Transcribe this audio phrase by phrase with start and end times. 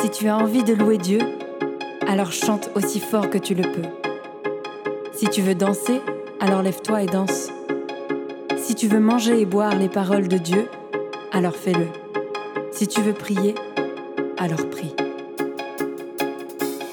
[0.00, 1.20] Si tu as envie de louer Dieu,
[2.08, 3.88] alors chante aussi fort que tu le peux.
[5.12, 6.00] Si tu veux danser,
[6.40, 7.50] alors lève-toi et danse.
[8.56, 10.68] Si tu veux manger et boire les paroles de Dieu,
[11.32, 11.86] alors fais-le.
[12.72, 13.54] Si tu veux prier,
[14.38, 14.94] alors prie.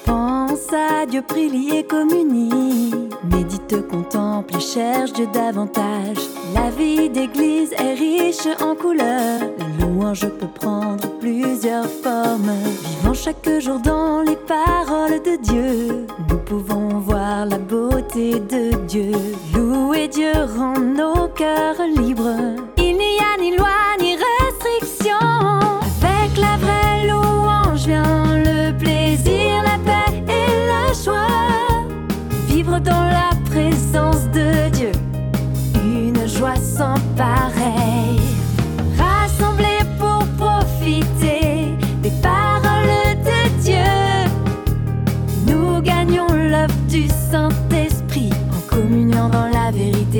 [0.05, 3.06] Pense à Dieu, prie, lié, communie.
[3.29, 6.17] Médite, contemple et cherche Dieu davantage.
[6.53, 9.41] La vie d'église est riche en couleurs.
[9.57, 12.51] La louange peut prendre plusieurs formes.
[12.83, 19.11] Vivant chaque jour dans les paroles de Dieu, nous pouvons voir la beauté de Dieu.
[19.53, 22.66] Louer Dieu rend nos cœurs libres.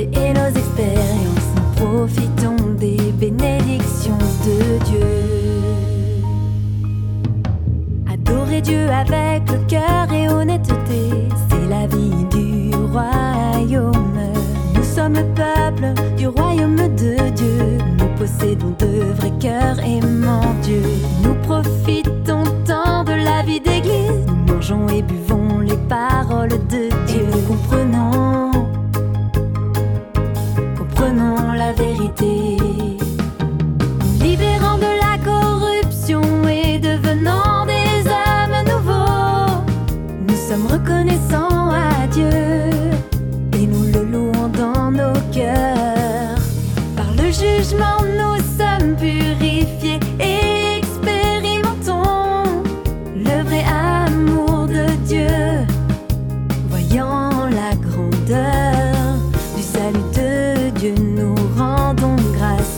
[0.02, 1.48] Et nos expériences.
[1.76, 5.06] Profitons des bénédictions de Dieu.
[8.12, 14.20] Adorer Dieu avec le cœur et honnêteté, c'est la vie du royaume.
[14.74, 17.78] Nous sommes le peuple du royaume de Dieu.
[17.98, 20.82] Nous possédons de vrais cœurs aimant Dieu.
[21.22, 24.26] Nous profitons tant de la vie d'église.
[24.26, 27.07] Nous mangeons et buvons les paroles de.
[31.68, 32.67] La vérité.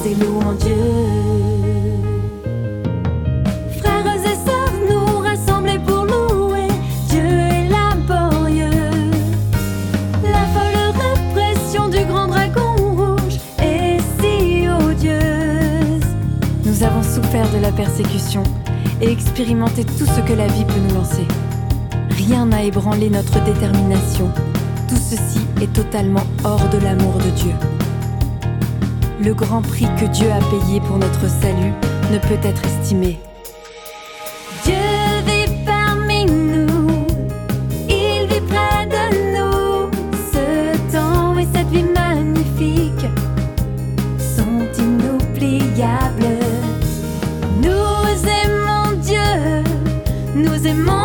[0.09, 0.77] Louons Dieu.
[3.79, 6.69] Frères et sœurs, nous rassemblés pour louer
[7.09, 8.71] Dieu est laborieux.
[10.23, 16.07] La folle répression du grand dragon rouge est si odieuse.
[16.65, 18.43] Nous avons souffert de la persécution
[19.03, 21.27] et expérimenté tout ce que la vie peut nous lancer.
[22.11, 24.31] Rien n'a ébranlé notre détermination.
[24.89, 27.53] Tout ceci est totalement hors de l'amour de Dieu.
[29.23, 31.75] Le grand prix que Dieu a payé pour notre salut
[32.11, 33.19] ne peut être estimé.
[34.65, 34.75] Dieu
[35.27, 37.07] vit parmi nous,
[37.87, 39.05] il vit près de
[39.37, 39.91] nous.
[40.33, 43.07] Ce temps et cette vie magnifique
[44.19, 46.39] sont inoubliables.
[47.61, 49.63] Nous aimons Dieu,
[50.35, 51.00] nous aimons